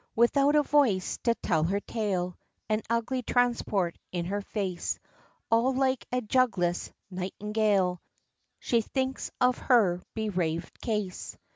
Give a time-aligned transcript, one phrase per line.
[0.15, 2.35] Without a voice to tell her tale,
[2.67, 4.97] And ugly transport in her face;
[5.51, 8.01] All like a jugless nightingale,
[8.57, 11.37] She thinks of her bereavèd case.